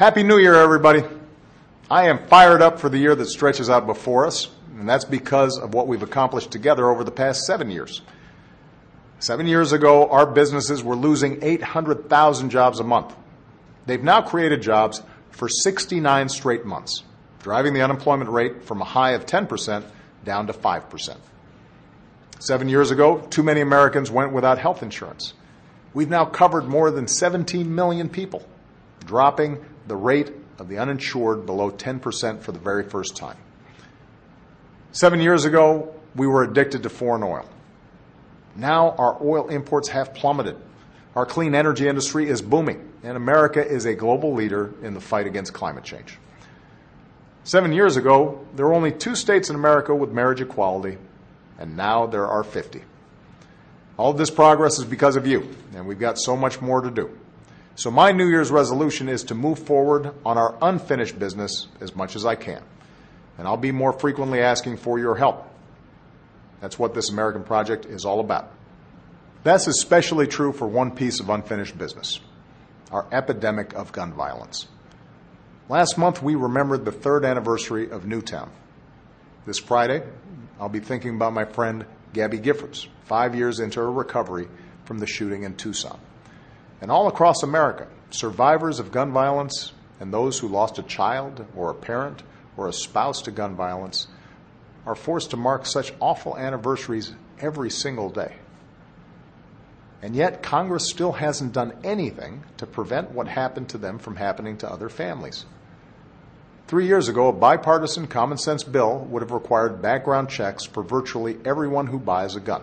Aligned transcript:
Happy 0.00 0.22
New 0.22 0.38
Year, 0.38 0.54
everybody. 0.54 1.02
I 1.90 2.08
am 2.08 2.26
fired 2.26 2.62
up 2.62 2.80
for 2.80 2.88
the 2.88 2.96
year 2.96 3.14
that 3.14 3.26
stretches 3.26 3.68
out 3.68 3.84
before 3.84 4.26
us, 4.26 4.48
and 4.78 4.88
that's 4.88 5.04
because 5.04 5.58
of 5.58 5.74
what 5.74 5.88
we've 5.88 6.02
accomplished 6.02 6.50
together 6.50 6.88
over 6.88 7.04
the 7.04 7.10
past 7.10 7.42
seven 7.42 7.70
years. 7.70 8.00
Seven 9.18 9.46
years 9.46 9.72
ago, 9.72 10.08
our 10.08 10.24
businesses 10.24 10.82
were 10.82 10.96
losing 10.96 11.42
800,000 11.42 12.48
jobs 12.48 12.80
a 12.80 12.82
month. 12.82 13.14
They've 13.84 14.02
now 14.02 14.22
created 14.22 14.62
jobs 14.62 15.02
for 15.32 15.50
69 15.50 16.30
straight 16.30 16.64
months, 16.64 17.02
driving 17.42 17.74
the 17.74 17.82
unemployment 17.82 18.30
rate 18.30 18.64
from 18.64 18.80
a 18.80 18.86
high 18.86 19.10
of 19.10 19.26
10% 19.26 19.84
down 20.24 20.46
to 20.46 20.54
5%. 20.54 21.16
Seven 22.38 22.70
years 22.70 22.90
ago, 22.90 23.18
too 23.28 23.42
many 23.42 23.60
Americans 23.60 24.10
went 24.10 24.32
without 24.32 24.56
health 24.56 24.82
insurance. 24.82 25.34
We've 25.92 26.08
now 26.08 26.24
covered 26.24 26.64
more 26.64 26.90
than 26.90 27.06
17 27.06 27.74
million 27.74 28.08
people, 28.08 28.46
dropping 29.04 29.64
the 29.86 29.96
rate 29.96 30.32
of 30.58 30.68
the 30.68 30.78
uninsured 30.78 31.46
below 31.46 31.70
10% 31.70 32.40
for 32.42 32.52
the 32.52 32.58
very 32.58 32.84
first 32.84 33.16
time. 33.16 33.36
Seven 34.92 35.20
years 35.20 35.44
ago, 35.44 35.94
we 36.14 36.26
were 36.26 36.42
addicted 36.42 36.82
to 36.82 36.88
foreign 36.88 37.22
oil. 37.22 37.48
Now 38.56 38.90
our 38.98 39.16
oil 39.22 39.48
imports 39.48 39.88
have 39.88 40.14
plummeted. 40.14 40.56
Our 41.14 41.26
clean 41.26 41.54
energy 41.54 41.88
industry 41.88 42.28
is 42.28 42.42
booming, 42.42 42.92
and 43.02 43.16
America 43.16 43.66
is 43.66 43.84
a 43.84 43.94
global 43.94 44.34
leader 44.34 44.74
in 44.82 44.94
the 44.94 45.00
fight 45.00 45.26
against 45.26 45.52
climate 45.52 45.84
change. 45.84 46.18
Seven 47.44 47.72
years 47.72 47.96
ago, 47.96 48.44
there 48.54 48.66
were 48.66 48.74
only 48.74 48.92
two 48.92 49.14
states 49.14 49.48
in 49.48 49.56
America 49.56 49.94
with 49.94 50.10
marriage 50.10 50.40
equality, 50.40 50.98
and 51.58 51.76
now 51.76 52.06
there 52.06 52.26
are 52.26 52.44
50. 52.44 52.82
All 53.96 54.10
of 54.10 54.18
this 54.18 54.30
progress 54.30 54.78
is 54.78 54.84
because 54.84 55.16
of 55.16 55.26
you, 55.26 55.48
and 55.74 55.86
we've 55.86 55.98
got 55.98 56.18
so 56.18 56.36
much 56.36 56.60
more 56.60 56.80
to 56.80 56.90
do. 56.90 57.18
So 57.80 57.90
my 57.90 58.12
New 58.12 58.28
Year's 58.28 58.50
resolution 58.50 59.08
is 59.08 59.24
to 59.24 59.34
move 59.34 59.58
forward 59.58 60.12
on 60.26 60.36
our 60.36 60.54
unfinished 60.60 61.18
business 61.18 61.66
as 61.80 61.96
much 61.96 62.14
as 62.14 62.26
I 62.26 62.34
can. 62.34 62.62
And 63.38 63.48
I'll 63.48 63.56
be 63.56 63.72
more 63.72 63.94
frequently 63.94 64.42
asking 64.42 64.76
for 64.76 64.98
your 64.98 65.14
help. 65.14 65.48
That's 66.60 66.78
what 66.78 66.92
this 66.92 67.08
American 67.08 67.42
project 67.42 67.86
is 67.86 68.04
all 68.04 68.20
about. 68.20 68.52
That's 69.44 69.66
especially 69.66 70.26
true 70.26 70.52
for 70.52 70.68
one 70.68 70.90
piece 70.90 71.20
of 71.20 71.30
unfinished 71.30 71.78
business 71.78 72.20
our 72.92 73.06
epidemic 73.12 73.72
of 73.72 73.92
gun 73.92 74.12
violence. 74.12 74.68
Last 75.70 75.96
month, 75.96 76.22
we 76.22 76.34
remembered 76.34 76.84
the 76.84 76.92
third 76.92 77.24
anniversary 77.24 77.90
of 77.90 78.04
Newtown. 78.04 78.50
This 79.46 79.58
Friday, 79.58 80.02
I'll 80.60 80.68
be 80.68 80.80
thinking 80.80 81.14
about 81.14 81.32
my 81.32 81.46
friend 81.46 81.86
Gabby 82.12 82.40
Giffords, 82.40 82.88
five 83.04 83.34
years 83.34 83.58
into 83.58 83.80
her 83.80 83.90
recovery 83.90 84.48
from 84.84 84.98
the 84.98 85.06
shooting 85.06 85.44
in 85.44 85.54
Tucson. 85.56 85.98
And 86.80 86.90
all 86.90 87.08
across 87.08 87.42
America, 87.42 87.86
survivors 88.10 88.78
of 88.78 88.92
gun 88.92 89.12
violence 89.12 89.72
and 90.00 90.12
those 90.12 90.38
who 90.38 90.48
lost 90.48 90.78
a 90.78 90.82
child 90.82 91.44
or 91.54 91.70
a 91.70 91.74
parent 91.74 92.22
or 92.56 92.68
a 92.68 92.72
spouse 92.72 93.22
to 93.22 93.30
gun 93.30 93.54
violence 93.54 94.06
are 94.86 94.94
forced 94.94 95.30
to 95.30 95.36
mark 95.36 95.66
such 95.66 95.92
awful 96.00 96.36
anniversaries 96.36 97.12
every 97.38 97.70
single 97.70 98.08
day. 98.08 98.36
And 100.02 100.16
yet, 100.16 100.42
Congress 100.42 100.88
still 100.88 101.12
hasn't 101.12 101.52
done 101.52 101.74
anything 101.84 102.44
to 102.56 102.66
prevent 102.66 103.10
what 103.10 103.28
happened 103.28 103.68
to 103.70 103.78
them 103.78 103.98
from 103.98 104.16
happening 104.16 104.56
to 104.58 104.70
other 104.70 104.88
families. 104.88 105.44
Three 106.66 106.86
years 106.86 107.08
ago, 107.08 107.28
a 107.28 107.32
bipartisan 107.32 108.06
common 108.06 108.38
sense 108.38 108.64
bill 108.64 109.00
would 109.10 109.20
have 109.20 109.32
required 109.32 109.82
background 109.82 110.30
checks 110.30 110.64
for 110.64 110.82
virtually 110.82 111.36
everyone 111.44 111.88
who 111.88 111.98
buys 111.98 112.36
a 112.36 112.40
gun. 112.40 112.62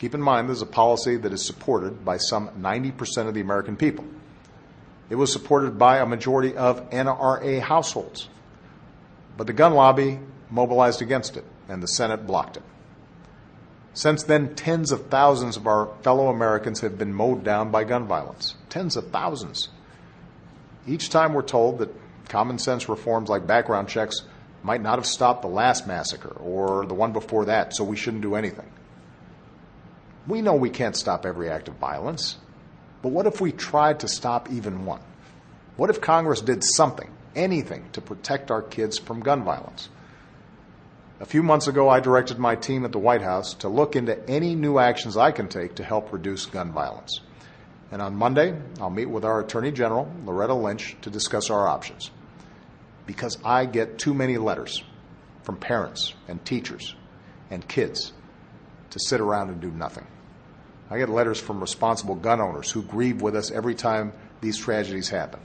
Keep 0.00 0.14
in 0.14 0.22
mind, 0.22 0.48
this 0.48 0.56
is 0.56 0.62
a 0.62 0.66
policy 0.66 1.16
that 1.16 1.30
is 1.30 1.44
supported 1.44 2.06
by 2.06 2.16
some 2.16 2.48
90% 2.58 3.28
of 3.28 3.34
the 3.34 3.42
American 3.42 3.76
people. 3.76 4.06
It 5.10 5.16
was 5.16 5.30
supported 5.30 5.78
by 5.78 5.98
a 5.98 6.06
majority 6.06 6.56
of 6.56 6.88
NRA 6.88 7.60
households. 7.60 8.30
But 9.36 9.46
the 9.46 9.52
gun 9.52 9.74
lobby 9.74 10.18
mobilized 10.48 11.02
against 11.02 11.36
it, 11.36 11.44
and 11.68 11.82
the 11.82 11.86
Senate 11.86 12.26
blocked 12.26 12.56
it. 12.56 12.62
Since 13.92 14.22
then, 14.22 14.54
tens 14.54 14.90
of 14.90 15.08
thousands 15.08 15.58
of 15.58 15.66
our 15.66 15.90
fellow 16.00 16.28
Americans 16.28 16.80
have 16.80 16.96
been 16.96 17.12
mowed 17.12 17.44
down 17.44 17.70
by 17.70 17.84
gun 17.84 18.06
violence. 18.06 18.54
Tens 18.70 18.96
of 18.96 19.10
thousands. 19.10 19.68
Each 20.86 21.10
time 21.10 21.34
we're 21.34 21.42
told 21.42 21.78
that 21.80 21.94
common 22.26 22.58
sense 22.58 22.88
reforms 22.88 23.28
like 23.28 23.46
background 23.46 23.90
checks 23.90 24.22
might 24.62 24.80
not 24.80 24.98
have 24.98 25.06
stopped 25.06 25.42
the 25.42 25.48
last 25.48 25.86
massacre 25.86 26.34
or 26.40 26.86
the 26.86 26.94
one 26.94 27.12
before 27.12 27.44
that, 27.44 27.76
so 27.76 27.84
we 27.84 27.96
shouldn't 27.96 28.22
do 28.22 28.34
anything. 28.34 28.72
We 30.26 30.42
know 30.42 30.54
we 30.54 30.70
can't 30.70 30.96
stop 30.96 31.24
every 31.24 31.48
act 31.48 31.68
of 31.68 31.74
violence, 31.76 32.36
but 33.02 33.10
what 33.10 33.26
if 33.26 33.40
we 33.40 33.52
tried 33.52 34.00
to 34.00 34.08
stop 34.08 34.50
even 34.50 34.84
one? 34.84 35.00
What 35.76 35.90
if 35.90 36.00
Congress 36.00 36.40
did 36.40 36.62
something, 36.62 37.10
anything, 37.34 37.88
to 37.92 38.00
protect 38.00 38.50
our 38.50 38.62
kids 38.62 38.98
from 38.98 39.20
gun 39.20 39.44
violence? 39.44 39.88
A 41.20 41.26
few 41.26 41.42
months 41.42 41.68
ago, 41.68 41.88
I 41.88 42.00
directed 42.00 42.38
my 42.38 42.54
team 42.54 42.84
at 42.84 42.92
the 42.92 42.98
White 42.98 43.22
House 43.22 43.54
to 43.54 43.68
look 43.68 43.96
into 43.96 44.18
any 44.28 44.54
new 44.54 44.78
actions 44.78 45.16
I 45.16 45.32
can 45.32 45.48
take 45.48 45.74
to 45.76 45.84
help 45.84 46.12
reduce 46.12 46.46
gun 46.46 46.72
violence. 46.72 47.20
And 47.92 48.00
on 48.00 48.14
Monday, 48.14 48.58
I'll 48.80 48.90
meet 48.90 49.10
with 49.10 49.24
our 49.24 49.40
Attorney 49.40 49.72
General, 49.72 50.10
Loretta 50.24 50.54
Lynch, 50.54 50.96
to 51.02 51.10
discuss 51.10 51.50
our 51.50 51.66
options. 51.66 52.10
Because 53.06 53.36
I 53.44 53.66
get 53.66 53.98
too 53.98 54.14
many 54.14 54.38
letters 54.38 54.82
from 55.42 55.56
parents 55.56 56.14
and 56.28 56.44
teachers 56.44 56.94
and 57.50 57.66
kids 57.66 58.12
to 58.90 58.98
sit 58.98 59.20
around 59.20 59.50
and 59.50 59.60
do 59.60 59.70
nothing. 59.70 60.06
I 60.90 60.98
get 60.98 61.08
letters 61.08 61.40
from 61.40 61.60
responsible 61.60 62.16
gun 62.16 62.40
owners 62.40 62.70
who 62.70 62.82
grieve 62.82 63.22
with 63.22 63.36
us 63.36 63.50
every 63.50 63.74
time 63.74 64.12
these 64.40 64.58
tragedies 64.58 65.08
happen 65.08 65.40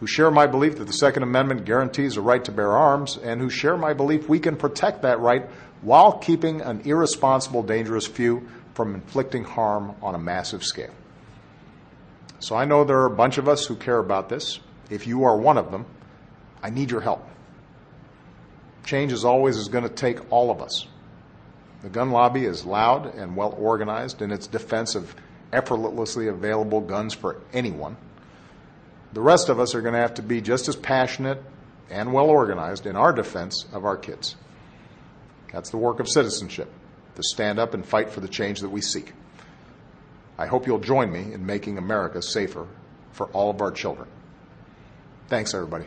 who 0.00 0.06
share 0.06 0.30
my 0.30 0.46
belief 0.46 0.78
that 0.78 0.86
the 0.86 0.94
Second 0.94 1.22
Amendment 1.22 1.66
guarantees 1.66 2.16
a 2.16 2.22
right 2.22 2.42
to 2.44 2.50
bear 2.50 2.72
arms, 2.72 3.18
and 3.18 3.38
who 3.38 3.50
share 3.50 3.76
my 3.76 3.92
belief 3.92 4.28
we 4.28 4.40
can 4.40 4.56
protect 4.56 5.02
that 5.02 5.20
right 5.20 5.46
while 5.82 6.14
keeping 6.14 6.62
an 6.62 6.80
irresponsible, 6.86 7.62
dangerous 7.62 8.06
few 8.06 8.48
from 8.74 8.94
inflicting 8.94 9.44
harm 9.44 9.94
on 10.02 10.14
a 10.14 10.18
massive 10.18 10.64
scale. 10.64 10.92
So 12.38 12.56
I 12.56 12.64
know 12.64 12.84
there 12.84 13.00
are 13.00 13.12
a 13.12 13.14
bunch 13.14 13.36
of 13.36 13.46
us 13.46 13.66
who 13.66 13.76
care 13.76 13.98
about 13.98 14.30
this. 14.30 14.58
If 14.88 15.06
you 15.06 15.24
are 15.24 15.36
one 15.36 15.58
of 15.58 15.70
them, 15.70 15.84
I 16.62 16.70
need 16.70 16.90
your 16.90 17.02
help. 17.02 17.28
Change, 18.84 19.12
as 19.12 19.26
always, 19.26 19.58
is 19.58 19.68
going 19.68 19.84
to 19.84 19.90
take 19.90 20.32
all 20.32 20.50
of 20.50 20.62
us. 20.62 20.86
The 21.82 21.88
gun 21.88 22.10
lobby 22.10 22.44
is 22.44 22.64
loud 22.64 23.14
and 23.14 23.36
well 23.36 23.54
organized 23.58 24.20
in 24.20 24.30
its 24.30 24.46
defense 24.46 24.94
of 24.94 25.14
effortlessly 25.52 26.28
available 26.28 26.80
guns 26.80 27.14
for 27.14 27.40
anyone. 27.52 27.96
The 29.12 29.20
rest 29.20 29.48
of 29.48 29.58
us 29.58 29.74
are 29.74 29.80
going 29.80 29.94
to 29.94 30.00
have 30.00 30.14
to 30.14 30.22
be 30.22 30.40
just 30.40 30.68
as 30.68 30.76
passionate 30.76 31.42
and 31.90 32.12
well 32.12 32.28
organized 32.28 32.86
in 32.86 32.96
our 32.96 33.12
defense 33.12 33.66
of 33.72 33.84
our 33.84 33.96
kids. 33.96 34.36
That's 35.52 35.70
the 35.70 35.78
work 35.78 35.98
of 35.98 36.08
citizenship, 36.08 36.70
to 37.16 37.22
stand 37.22 37.58
up 37.58 37.74
and 37.74 37.84
fight 37.84 38.10
for 38.10 38.20
the 38.20 38.28
change 38.28 38.60
that 38.60 38.68
we 38.68 38.80
seek. 38.80 39.12
I 40.38 40.46
hope 40.46 40.66
you'll 40.66 40.78
join 40.78 41.10
me 41.10 41.32
in 41.32 41.44
making 41.44 41.76
America 41.76 42.22
safer 42.22 42.66
for 43.12 43.26
all 43.28 43.50
of 43.50 43.60
our 43.60 43.72
children. 43.72 44.08
Thanks, 45.28 45.54
everybody. 45.54 45.86